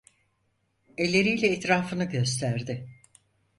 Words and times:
Elleriyle 0.97 1.47
etrafını 1.47 2.03
gösterdi... 2.09 2.87